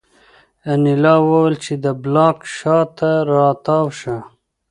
[0.71, 4.17] انیلا وویل چې د بلاک شا ته را تاو شه